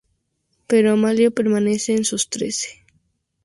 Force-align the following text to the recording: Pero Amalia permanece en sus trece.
Pero 0.65 0.93
Amalia 0.93 1.29
permanece 1.29 1.93
en 1.93 2.05
sus 2.05 2.27
trece. 2.27 2.83